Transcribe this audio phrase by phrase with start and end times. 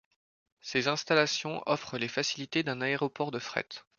[0.61, 3.67] Ces installations offrent les facilités d'un aéroport de fret.